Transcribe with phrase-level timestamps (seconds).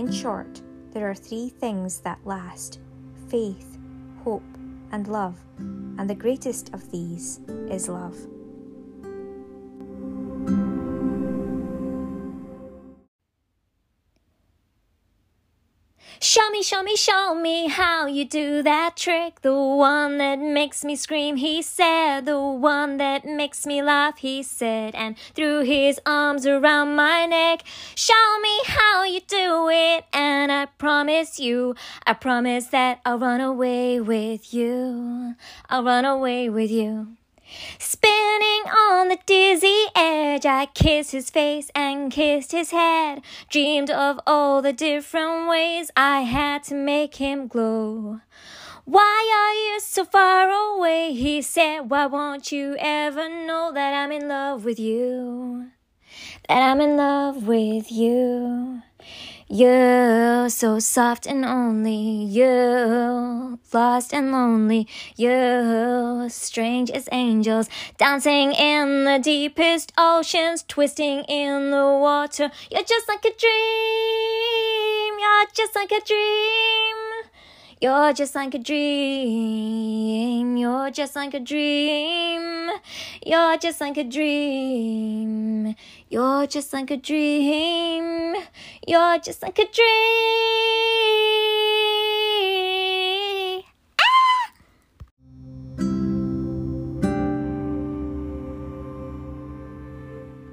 [0.00, 2.80] In short, there are three things that last
[3.28, 3.76] faith,
[4.24, 4.56] hope,
[4.92, 7.38] and love, and the greatest of these
[7.68, 8.16] is love.
[16.62, 19.40] Show me, show me how you do that trick.
[19.42, 22.26] The one that makes me scream, he said.
[22.26, 24.94] The one that makes me laugh, he said.
[24.94, 27.62] And threw his arms around my neck.
[27.94, 30.04] Show me how you do it.
[30.12, 31.74] And I promise you,
[32.06, 35.36] I promise that I'll run away with you.
[35.68, 37.16] I'll run away with you.
[37.78, 43.22] Spinning on the dizzy edge, I kissed his face and kissed his head.
[43.48, 48.20] Dreamed of all the different ways I had to make him glow.
[48.84, 51.12] Why are you so far away?
[51.12, 55.70] He said, Why won't you ever know that I'm in love with you?
[56.48, 58.82] That I'm in love with you.
[59.52, 64.86] You're so soft and only you, lost and lonely.
[65.16, 72.52] You, strange as angels, dancing in the deepest oceans, twisting in the water.
[72.70, 75.18] You're just like a dream.
[75.18, 76.96] You're just like a dream.
[77.80, 80.56] You're just like a dream.
[80.58, 82.70] You're just like a dream.
[83.26, 85.74] You're just like a dream.
[86.10, 88.34] You're just like a dream.
[88.84, 89.84] You're just like a dream.
[94.00, 94.50] Ah!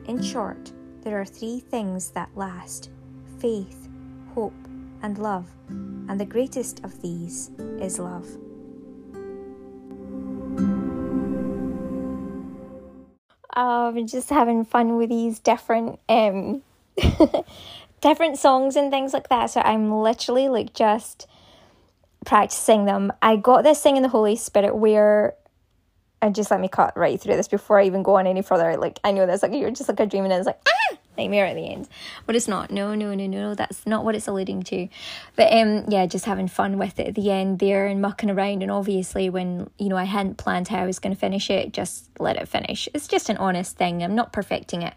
[0.06, 2.92] In short, there are three things that last
[3.40, 3.90] faith,
[4.36, 4.54] hope,
[5.02, 8.28] and love, and the greatest of these is love.
[13.58, 16.62] Um, just having fun with these different um
[18.02, 19.48] different songs and things like that.
[19.48, 21.28] So I'm literally like just
[22.24, 23.12] practicing them.
[23.22, 25.34] I got this thing in the Holy Spirit where
[26.22, 28.78] and just let me cut right through this before I even go on any further.
[28.78, 31.46] Like I know this, like you're just like a dream, and it's like ah nightmare
[31.46, 31.88] at the end,
[32.26, 32.72] but it's not.
[32.72, 34.88] No, no, no, no, that's not what it's alluding to.
[35.36, 38.62] But um, yeah, just having fun with it at the end there and mucking around.
[38.62, 41.74] And obviously, when you know I hadn't planned how I was going to finish it,
[41.74, 42.88] just let it finish.
[42.94, 44.04] It's just an honest thing.
[44.04, 44.94] I'm not perfecting it.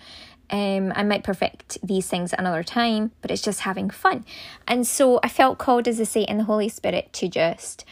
[0.50, 4.24] Um, I might perfect these things another time, but it's just having fun.
[4.66, 7.84] And so I felt called, as I say, in the Holy Spirit to just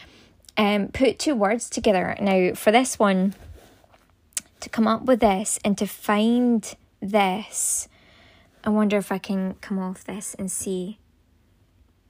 [0.57, 2.17] um, put two words together.
[2.19, 3.33] Now, for this one,
[4.59, 7.87] to come up with this and to find this
[8.63, 10.99] I wonder if I can come off this and see.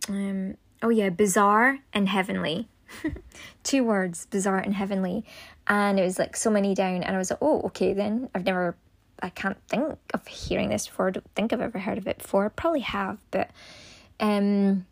[0.08, 2.68] Um, oh yeah, bizarre and heavenly.
[3.64, 5.26] Two words, bizarre and heavenly.
[5.68, 8.30] And it was like so many down, and I was like, oh, okay, then.
[8.34, 8.76] I've never,
[9.22, 11.10] I can't think of hearing this before.
[11.10, 12.46] I don't think I've ever heard of it before.
[12.46, 13.52] I probably have, but
[14.20, 14.88] um,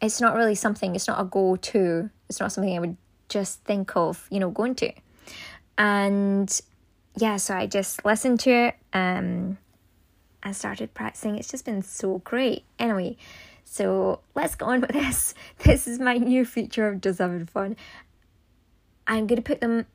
[0.00, 2.10] it's not really something, it's not a go to.
[2.28, 2.96] It's not something I would
[3.28, 4.92] just think of, you know, going to.
[5.78, 6.60] And
[7.16, 8.74] yeah, so I just listened to it.
[8.92, 9.58] Um,
[10.46, 11.36] I started practicing.
[11.36, 12.62] It's just been so great.
[12.78, 13.16] Anyway,
[13.64, 15.34] so let's go on with this.
[15.58, 17.76] This is my new feature of Just Having Fun.
[19.08, 19.86] I'm to put them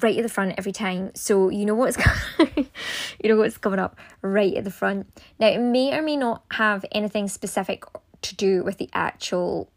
[0.00, 1.98] right at the front every time so you know what's
[2.56, 5.06] you know what's coming up right at the front
[5.38, 7.84] now it may or may not have anything specific
[8.22, 9.70] to do with the actual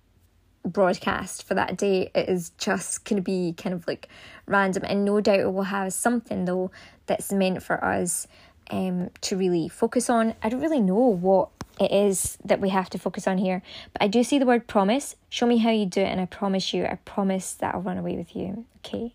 [0.64, 4.08] broadcast for that day it is just to be kind of like
[4.46, 6.72] random and no doubt it will have something though
[7.06, 8.28] that's meant for us
[8.70, 10.36] um, to really focus on.
[10.42, 13.62] I don't really know what it is that we have to focus on here,
[13.94, 15.16] but I do see the word promise.
[15.30, 17.98] Show me how you do it, and I promise you, I promise that I'll run
[17.98, 18.66] away with you.
[18.78, 19.14] Okay.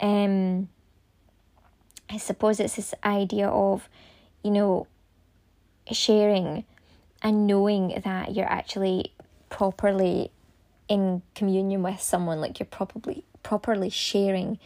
[0.00, 0.68] Um,
[2.08, 3.88] I suppose it's this idea of,
[4.42, 4.86] you know,
[5.90, 6.64] sharing
[7.22, 9.12] and knowing that you're actually
[9.48, 10.30] properly
[10.88, 14.58] in communion with someone, like you're probably properly sharing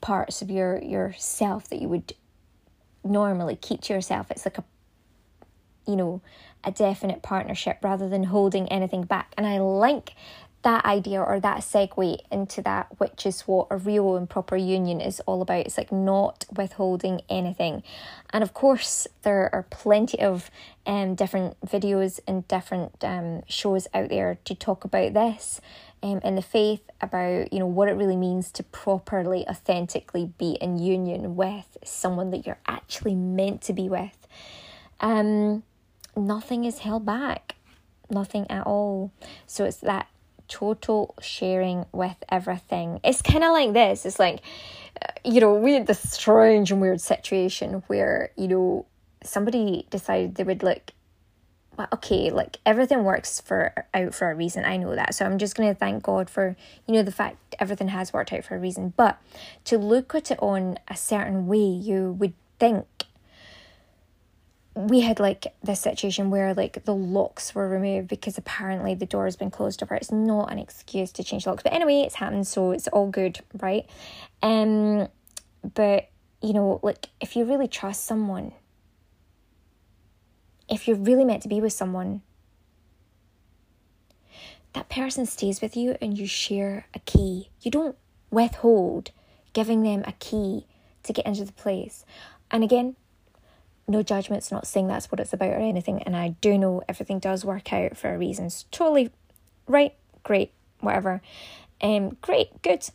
[0.00, 2.14] parts of your yourself that you would
[3.04, 4.30] normally keep to yourself.
[4.30, 4.64] It's like a,
[5.86, 6.20] you know,
[6.64, 9.32] a definite partnership rather than holding anything back.
[9.36, 10.14] And I like
[10.62, 15.00] that idea or that segue into that, which is what a real and proper union
[15.00, 15.64] is all about.
[15.64, 17.82] It's like not withholding anything.
[18.30, 20.50] And of course, there are plenty of
[20.86, 25.60] um, different videos and different um, shows out there to talk about this
[26.02, 30.52] um, in the faith about you know what it really means to properly authentically be
[30.60, 34.26] in union with someone that you're actually meant to be with.
[35.00, 35.62] Um
[36.16, 37.56] nothing is held back.
[38.08, 39.12] Nothing at all.
[39.46, 40.08] So it's that
[40.48, 43.00] total sharing with everything.
[43.04, 44.04] It's kind of like this.
[44.04, 44.40] It's like
[45.00, 48.86] uh, you know we had this strange and weird situation where you know
[49.22, 50.92] somebody decided they would well,
[51.78, 54.64] okay, like everything works for out for a reason.
[54.64, 55.14] I know that.
[55.14, 56.56] So I'm just gonna thank God for,
[56.86, 58.92] you know, the fact everything has worked out for a reason.
[58.96, 59.18] But
[59.64, 62.86] to look at it on a certain way, you would think
[64.74, 69.24] we had like this situation where like the locks were removed because apparently the door
[69.24, 69.94] has been closed over.
[69.94, 71.62] It's not an excuse to change locks.
[71.62, 73.86] But anyway, it's happened, so it's all good, right?
[74.42, 75.08] Um
[75.74, 76.08] but
[76.40, 78.52] you know, like if you really trust someone,
[80.70, 82.22] if you're really meant to be with someone,
[84.72, 87.50] that person stays with you and you share a key.
[87.60, 87.96] You don't
[88.30, 89.10] withhold
[89.52, 90.66] giving them a key
[91.02, 92.04] to get into the place.
[92.50, 92.94] And again,
[93.88, 96.02] no judgments, not saying that's what it's about or anything.
[96.04, 98.46] And I do know everything does work out for a reason.
[98.46, 99.10] It's totally
[99.66, 101.20] right, great, whatever.
[101.80, 102.88] Um, great, good.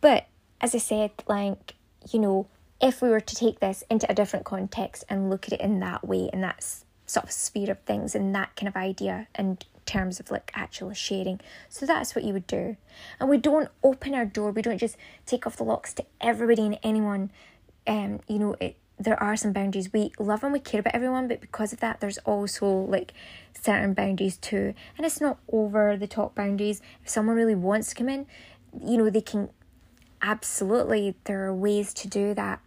[0.00, 0.26] But
[0.60, 1.74] as I said, like,
[2.10, 2.46] you know,
[2.80, 5.80] if we were to take this into a different context and look at it in
[5.80, 9.58] that way, and that sort of sphere of things, and that kind of idea, in
[9.84, 11.40] terms of like actual sharing.
[11.68, 12.76] So that's what you would do.
[13.18, 16.62] And we don't open our door, we don't just take off the locks to everybody
[16.62, 17.30] and anyone.
[17.86, 19.92] Um, you know, it there are some boundaries.
[19.92, 23.12] We love and we care about everyone, but because of that, there's also like
[23.52, 24.74] certain boundaries too.
[24.96, 26.80] And it's not over the top boundaries.
[27.02, 28.26] If someone really wants to come in,
[28.80, 29.50] you know, they can
[30.20, 32.60] absolutely, there are ways to do that.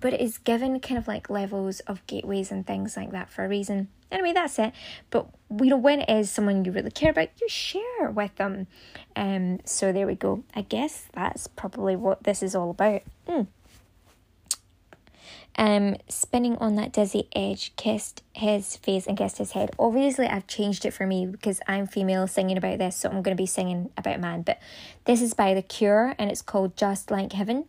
[0.00, 3.44] But it is given kind of like levels of gateways and things like that for
[3.44, 3.88] a reason.
[4.10, 4.72] Anyway, that's it.
[5.10, 5.28] But
[5.60, 8.66] you know, when it is someone you really care about, you share with them.
[9.16, 10.44] Um, so there we go.
[10.54, 13.02] I guess that's probably what this is all about.
[13.28, 13.46] Mm
[15.56, 19.70] um, spinning on that dizzy edge, kissed his face and kissed his head.
[19.78, 23.36] Obviously, I've changed it for me because I'm female singing about this, so I'm going
[23.36, 24.42] to be singing about a man.
[24.42, 24.58] But
[25.04, 27.66] this is by The Cure and it's called Just Like Heaven.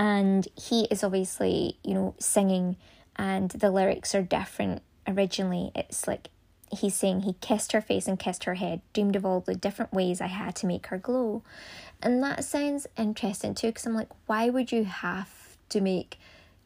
[0.00, 2.76] And he is obviously, you know, singing,
[3.16, 5.72] and the lyrics are different originally.
[5.74, 6.30] It's like
[6.72, 9.92] he's saying he kissed her face and kissed her head, doomed of all the different
[9.92, 11.42] ways I had to make her glow.
[12.02, 16.18] And that sounds interesting too, because I'm like, why would you have to make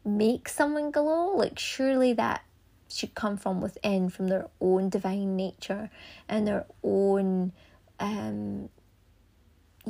[0.05, 1.35] make someone glow.
[1.35, 2.43] Like, surely that
[2.87, 5.89] should come from within, from their own divine nature
[6.29, 7.51] and their own,
[7.99, 8.69] um,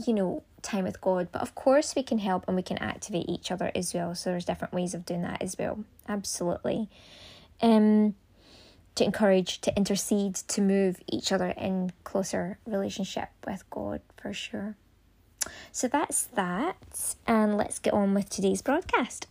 [0.06, 1.30] you know, time with God.
[1.31, 4.15] But of course, we can help and we can activate each other as well.
[4.15, 5.83] So there's different ways of doing that as well.
[6.07, 6.89] Absolutely.
[7.62, 8.15] Um,
[8.95, 14.75] to encourage, to intercede, to move each other in closer relationship with God for sure.
[15.71, 19.27] So that's that, and let's get on with today's broadcast.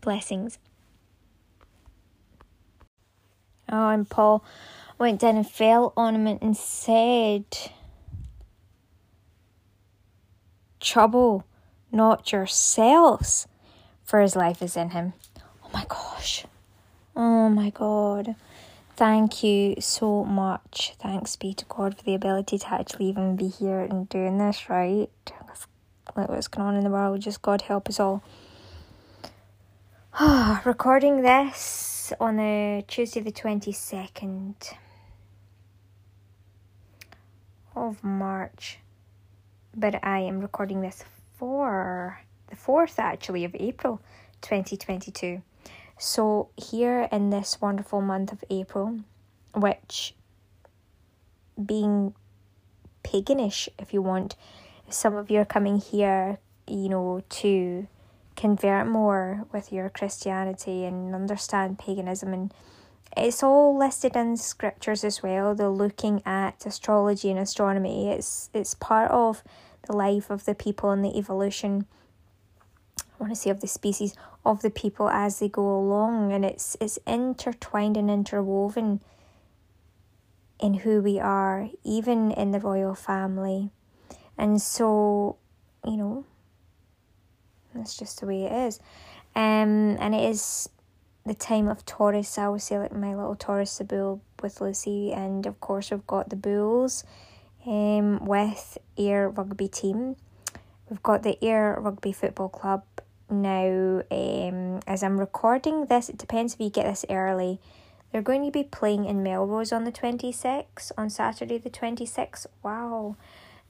[0.00, 0.58] Blessings.
[3.70, 4.44] Oh, and Paul
[4.98, 7.46] went down and fell on him and said,
[10.84, 11.46] Trouble
[11.90, 13.48] not yourselves,
[14.04, 15.14] for his life is in him.
[15.64, 16.44] Oh my gosh.
[17.16, 18.36] Oh my God.
[18.94, 20.94] Thank you so much.
[21.00, 24.68] Thanks be to God for the ability to actually even be here and doing this,
[24.68, 25.08] right?
[26.14, 28.22] Like what's going on in the world, just God help us all.
[30.66, 34.74] recording this on the Tuesday the 22nd
[37.74, 38.78] of March,
[39.76, 41.04] but I am recording this
[41.36, 44.00] for the 4th actually of April
[44.42, 45.42] 2022.
[45.98, 49.00] So, here in this wonderful month of April,
[49.54, 50.14] which
[51.64, 52.14] being
[53.04, 54.34] paganish, if you want,
[54.88, 57.86] some of you are coming here, you know, to
[58.36, 62.52] convert more with your Christianity and understand paganism and
[63.16, 65.54] it's all listed in scriptures as well.
[65.54, 68.10] The looking at astrology and astronomy.
[68.10, 69.42] It's it's part of
[69.86, 71.86] the life of the people and the evolution
[72.98, 76.44] I want to say of the species of the people as they go along and
[76.44, 79.00] it's it's intertwined and interwoven
[80.60, 83.70] in who we are, even in the royal family.
[84.38, 85.36] And so,
[85.84, 86.24] you know,
[87.74, 88.80] that's just the way it is.
[89.36, 90.68] Um, and it is
[91.26, 92.38] the time of Taurus.
[92.38, 96.06] I would say like my little Taurus the bull with Lucy, and of course we've
[96.06, 97.04] got the Bulls,
[97.66, 100.16] um, with Ayr Rugby team.
[100.88, 102.84] We've got the Ayr Rugby Football Club
[103.30, 104.02] now.
[104.10, 107.58] Um, as I'm recording this, it depends if you get this early.
[108.12, 112.46] They're going to be playing in Melrose on the 26th, on Saturday the 26th.
[112.62, 113.16] Wow.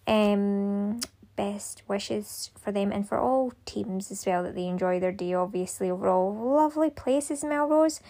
[0.06, 1.00] Um,
[1.36, 5.34] best wishes for them and for all teams as well that they enjoy their day.
[5.34, 8.00] Obviously, overall, lovely places, Melrose.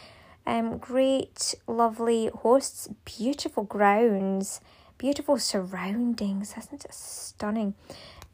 [0.47, 4.61] Um, great, lovely hosts, beautiful grounds,
[4.99, 6.55] beautiful surroundings.
[6.57, 7.75] Isn't it stunning?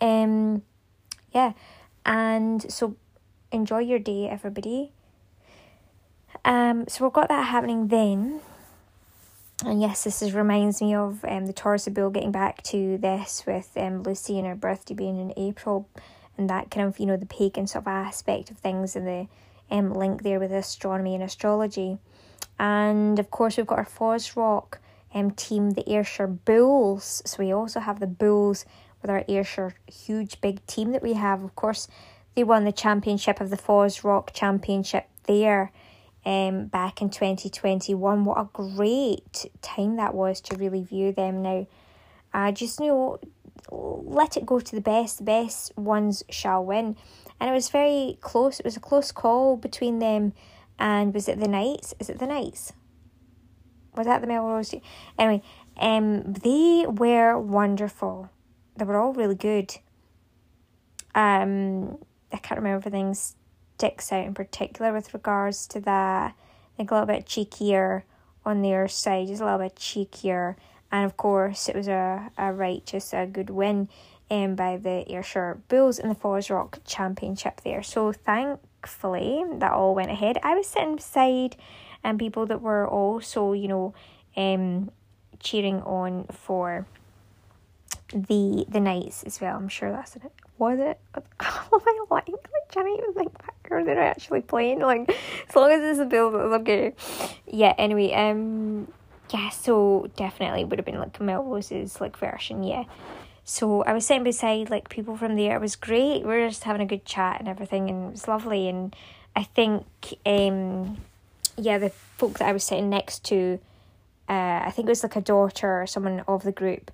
[0.01, 0.63] Um,
[1.33, 1.53] yeah,
[2.05, 2.97] and so
[3.53, 4.93] enjoy your day, everybody.
[6.45, 8.41] Um, so we've got that happening then.
[9.65, 13.45] And yes, this is reminds me of um, the Taurus Bull getting back to this
[13.47, 15.87] with um, Lucy and her birthday being in April,
[16.39, 19.27] and that kind of you know the pagan sort of aspect of things and the
[19.71, 21.99] um, link there with astronomy and astrology,
[22.59, 24.79] and of course we've got our Fosroc
[25.13, 27.23] um, team, the Ayrshire Bulls.
[27.27, 28.65] So we also have the Bulls
[29.03, 31.43] with our Ayrshire huge big team that we have.
[31.43, 31.87] Of course,
[32.35, 35.71] they won the championship of the Fosroc Championship there
[36.25, 38.25] um, back in 2021.
[38.25, 41.67] What a great time that was to really view them now.
[42.33, 43.19] I just know
[43.71, 45.19] let it go to the best.
[45.19, 46.97] The best ones shall win.
[47.39, 48.59] And it was very close.
[48.59, 50.33] It was a close call between them
[50.79, 51.95] and was it the Knights?
[51.99, 52.73] Is it the Knights?
[53.97, 54.75] Was that the Melrose?
[55.19, 55.43] Anyway,
[55.77, 58.31] um, they were wonderful.
[58.77, 59.77] They were all really good.
[61.15, 61.99] Um,
[62.33, 63.15] I can't remember everything
[63.81, 66.35] sticks out in particular with regards to that.
[66.35, 68.03] I think a little bit cheekier
[68.45, 70.57] on their side, just a little bit cheekier.
[70.93, 73.89] And of course, it was a, a righteous, a good win
[74.31, 77.83] um, by the Ayrshire Bulls in the Fosroc Championship there.
[77.83, 80.37] So thankfully, that all went ahead.
[80.43, 81.57] I was sitting beside
[82.05, 83.95] and people that were also, you know,
[84.37, 84.91] um,
[85.39, 86.87] cheering on for
[88.13, 89.57] the the Knights as well.
[89.57, 90.33] I'm sure that's it.
[90.59, 91.01] Was it?
[92.11, 92.29] Like?
[92.29, 93.33] Like, can I even think?
[93.71, 94.81] Or they're actually playing?
[94.81, 95.09] Like,
[95.49, 96.95] as long as it's available, okay.
[97.47, 97.75] Yeah.
[97.79, 98.89] Anyway, um,
[99.31, 99.51] yeah.
[99.51, 102.65] So definitely would have been like Melrose's like version.
[102.65, 102.85] Yeah.
[103.45, 105.57] So I was sitting beside like people from there.
[105.57, 106.23] It was great.
[106.23, 108.69] We were just having a good chat and everything, and it was lovely.
[108.69, 108.95] And
[109.35, 109.87] I think
[110.27, 110.99] um
[111.57, 113.59] yeah, the folk that I was sitting next to,
[114.29, 116.91] uh, I think it was like a daughter or someone of the group.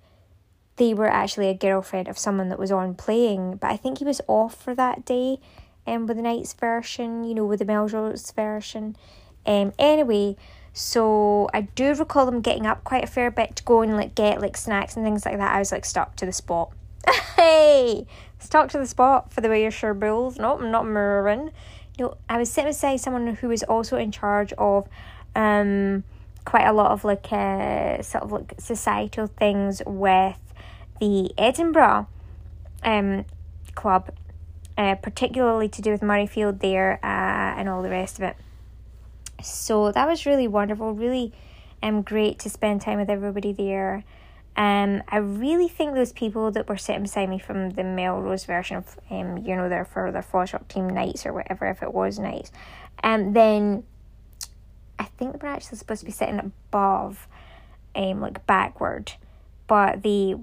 [0.77, 4.05] They were actually a girlfriend of someone that was on playing, but I think he
[4.05, 5.39] was off for that day,
[5.87, 8.97] um, with the Knights version, you know, with the Melrose version.
[9.45, 10.37] Um, anyway,
[10.73, 14.15] so I do recall them getting up quite a fair bit to go and like
[14.15, 15.55] get like snacks and things like that.
[15.55, 16.73] I was like stuck to the spot.
[17.37, 18.07] hey,
[18.39, 20.39] stuck to the spot for the Ayrshire Bulls.
[20.39, 21.53] Nope, I'm not mirroring
[21.99, 24.89] know, I was sitting beside someone who was also in charge of
[25.35, 26.05] um
[26.45, 30.39] quite a lot of like uh, sort of like societal things with
[31.01, 32.07] the Edinburgh
[32.83, 33.25] um
[33.75, 34.11] club,
[34.77, 38.37] uh, particularly to do with Murrayfield there uh, and all the rest of it.
[39.43, 41.33] So that was really wonderful, really
[41.83, 44.05] um great to spend time with everybody there.
[44.57, 48.79] Um, I really think those people that were sitting beside me from the Melrose version
[48.79, 52.19] of, um, you know, their for their Fosroc team Knights or whatever, if it was
[52.19, 52.51] Knights,
[53.05, 53.85] um, then
[54.99, 57.29] I think they were actually supposed to be sitting above,
[57.95, 59.13] um, like backward,
[59.67, 60.37] but they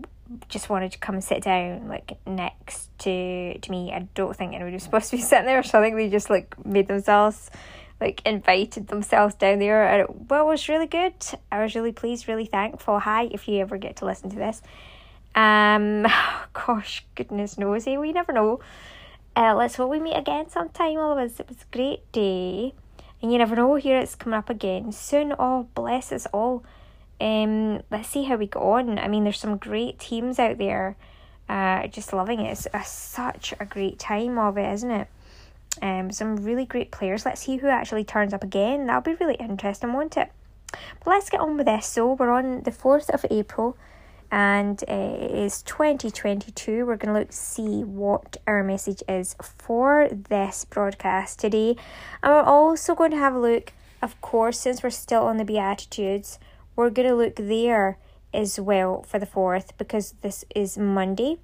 [0.49, 3.91] just wanted to come and sit down like next to to me.
[3.93, 6.29] I don't think anybody was supposed to be sitting there, so I think they just
[6.29, 7.49] like made themselves
[8.01, 11.13] like invited themselves down there and it, well, it was really good.
[11.51, 12.99] I was really pleased, really thankful.
[12.99, 14.61] Hi, if you ever get to listen to this.
[15.35, 16.05] Um,
[16.53, 17.97] gosh, goodness knows, eh?
[17.97, 18.59] We never know.
[19.35, 20.97] Uh, let's hope we meet again sometime.
[20.97, 21.39] Us.
[21.39, 22.73] It was a great day,
[23.21, 23.75] and you never know.
[23.75, 25.33] Here it's coming up again soon.
[25.39, 26.63] Oh, bless us all.
[27.23, 28.99] Um, let's see how we go on.
[28.99, 30.97] I mean, there's some great teams out there.
[31.47, 32.51] Uh, just loving it.
[32.51, 35.07] It's a, such a great time of it, isn't it?
[35.81, 37.25] um, some really great players.
[37.25, 38.85] Let's see who actually turns up again.
[38.85, 40.31] That'll be really interesting, won't it?
[40.71, 41.87] But let's get on with this.
[41.87, 43.77] So we're on the 4th of April
[44.31, 46.85] and uh, it is 2022.
[46.85, 51.75] We're going to look see what our message is for this broadcast today.
[52.21, 55.45] And we're also going to have a look, of course, since we're still on the
[55.45, 56.39] Beatitudes,
[56.75, 57.97] we're going to look there
[58.33, 61.37] as well for the 4th because this is Monday.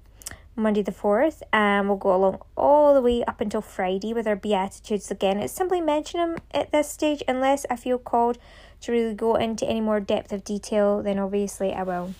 [0.56, 4.36] Monday the 4th, and we'll go along all the way up until Friday with our
[4.36, 5.38] Beatitudes again.
[5.38, 8.36] It's simply mention them at this stage, unless I feel called
[8.82, 12.14] to really go into any more depth of detail, then obviously I will.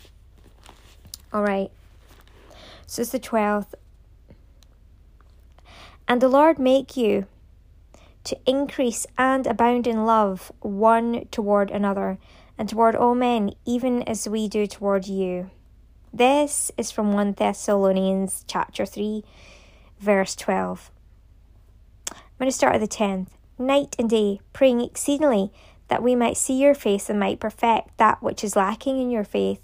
[1.35, 1.71] Alright,
[2.87, 3.75] so it's the 12th.
[6.09, 7.27] And the Lord make you
[8.25, 12.19] to increase and abound in love one toward another,
[12.61, 15.51] and toward all men, even as we do toward you
[16.13, 19.23] this is from 1 Thessalonians chapter 3,
[20.01, 20.91] verse 12.
[22.11, 23.29] I'm going to start at the 10th.
[23.59, 25.53] Night and day, praying exceedingly
[25.87, 29.23] that we might see your face and might perfect that which is lacking in your
[29.23, 29.61] faith.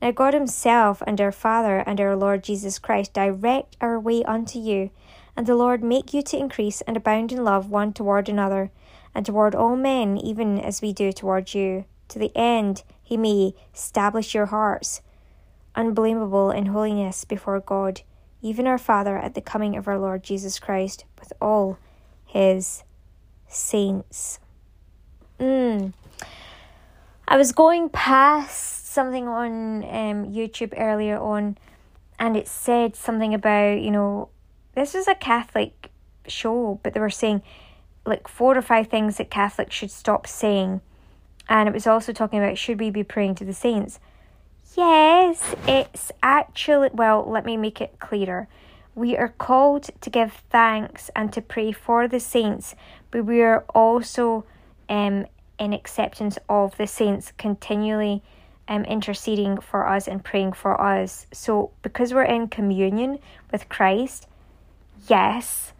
[0.00, 4.58] Now, God Himself and our Father and our Lord Jesus Christ direct our way unto
[4.58, 4.90] you,
[5.36, 8.70] and the Lord make you to increase and abound in love one toward another,
[9.14, 13.54] and toward all men, even as we do toward you, to the end He may
[13.74, 15.02] establish your hearts
[15.74, 18.02] unblameable in holiness before God,
[18.40, 21.78] even our Father, at the coming of our Lord Jesus Christ with all
[22.26, 22.84] his
[23.48, 24.38] saints.
[25.38, 25.92] Mm.
[27.26, 31.56] I was going past something on um, YouTube earlier on,
[32.18, 34.28] and it said something about, you know,
[34.74, 35.90] this was a Catholic
[36.26, 37.42] show, but they were saying
[38.04, 40.80] like four or five things that Catholics should stop saying.
[41.48, 44.00] And it was also talking about should we be praying to the saints?
[44.76, 48.48] Yes, it's actually, well, let me make it clearer.
[48.94, 52.74] We are called to give thanks and to pray for the saints,
[53.10, 54.44] but we are also
[54.88, 55.26] um,
[55.58, 58.22] in acceptance of the saints continually
[58.68, 61.26] um, interceding for us and praying for us.
[61.32, 63.18] So, because we're in communion
[63.50, 64.26] with Christ,
[65.08, 65.72] yes,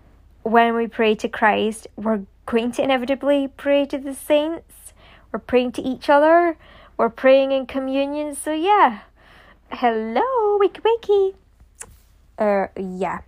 [0.43, 4.82] when we pray to Christ, we're going to inevitably pray to the saints.
[5.33, 6.57] We're praying to each other.
[6.97, 8.35] We're praying in communion.
[8.35, 9.01] So, yeah.
[9.71, 11.35] Hello, wiki wiki.
[12.39, 13.21] Uh, yeah.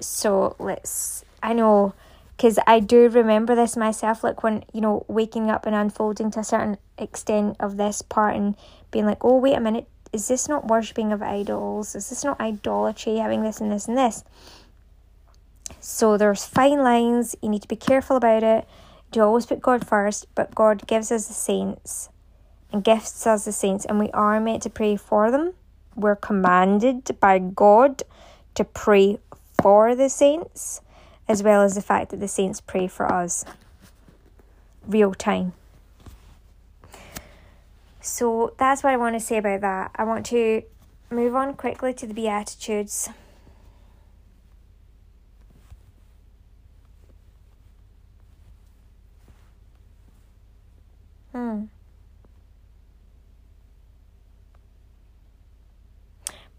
[0.00, 1.24] So, let's.
[1.42, 1.94] I know,
[2.36, 6.40] because I do remember this myself, like when, you know, waking up and unfolding to
[6.40, 8.56] a certain extent of this part and
[8.90, 11.94] being like, oh, wait a minute, is this not worshipping of idols?
[11.94, 14.24] Is this not idolatry, having this and this and this?
[15.80, 18.68] So there's fine lines, you need to be careful about it.
[19.14, 22.08] You always put God first, but God gives us the saints
[22.72, 25.52] and gifts us the saints, and we are meant to pray for them.
[25.94, 28.02] We're commanded by God
[28.54, 29.18] to pray
[29.60, 30.80] for the saints,
[31.28, 33.44] as well as the fact that the saints pray for us.
[34.86, 35.52] Real time.
[38.00, 39.90] So that's what I want to say about that.
[39.94, 40.62] I want to
[41.10, 43.10] move on quickly to the Beatitudes.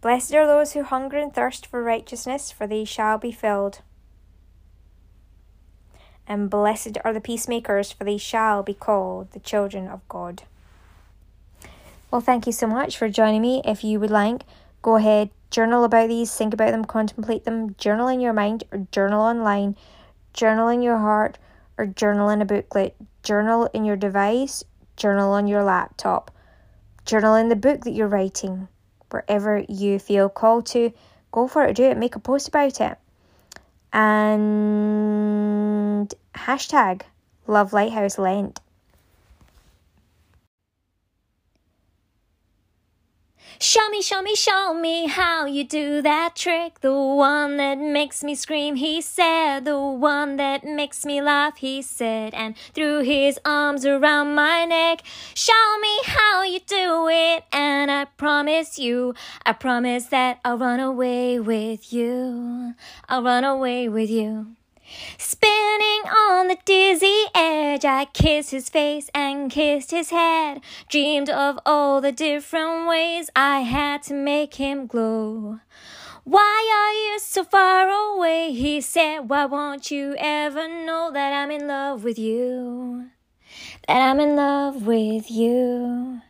[0.04, 3.80] Blessed are those who hunger and thirst for righteousness, for they shall be filled.
[6.28, 10.44] And blessed are the peacemakers, for they shall be called the children of God.
[12.12, 13.62] Well, thank you so much for joining me.
[13.64, 14.44] If you would like,
[14.82, 18.86] go ahead, journal about these, think about them, contemplate them, journal in your mind or
[18.92, 19.78] journal online,
[20.34, 21.38] journal in your heart
[21.78, 24.66] or journal in a booklet, journal in your device,
[24.98, 26.30] journal on your laptop,
[27.06, 28.68] journal in the book that you're writing,
[29.14, 30.92] wherever you feel called to,
[31.32, 32.98] go for it, do it, make a post about it.
[33.94, 37.04] And hashtag
[37.46, 38.60] Love Lighthouse Lent.
[43.60, 46.82] Show me, show me, show me how you do that trick.
[46.82, 49.66] The one that makes me scream, he said.
[49.66, 52.34] The one that makes me laugh, he said.
[52.34, 55.04] And threw his arms around my neck.
[55.34, 57.46] Show me how you do it.
[57.52, 59.14] And I promise you,
[59.46, 62.74] I promise that I'll run away with you.
[63.08, 64.56] I'll run away with you.
[65.18, 70.62] Spinning on the dizzy edge, I kissed his face and kissed his head.
[70.90, 75.60] Dreamed of all the different ways I had to make him glow.
[76.24, 78.54] Why are you so far away?
[78.54, 83.10] He said, Why won't you ever know that I'm in love with you?
[83.88, 86.22] That I'm in love with you.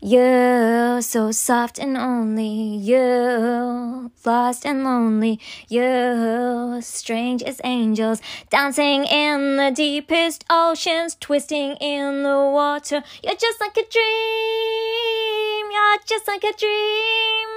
[0.00, 9.56] You so soft and only you, lost and lonely you, strange as angels, dancing in
[9.56, 13.02] the deepest oceans, twisting in the water.
[13.22, 17.55] You're just like a dream, you're just like a dream.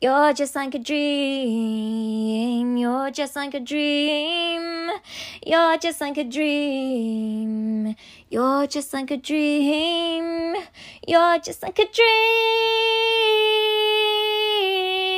[0.00, 2.76] You're just like a dream.
[2.76, 4.90] You're just like a dream.
[5.46, 7.94] You're just like a dream.
[8.28, 10.56] You're just like a dream.
[11.06, 12.04] You're just like a dream.